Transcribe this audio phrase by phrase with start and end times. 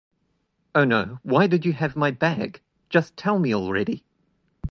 [0.73, 2.61] Oh no, why did you have my bag?
[2.89, 4.03] Just tell me already!